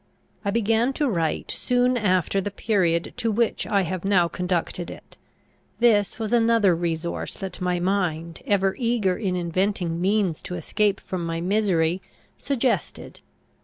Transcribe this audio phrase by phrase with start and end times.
[0.43, 5.15] I began to write soon after the period to which I have now conducted it.
[5.77, 11.23] This was another resource that my mind, ever eager in inventing means to escape from
[11.23, 12.01] my misery,
[12.35, 13.19] suggested.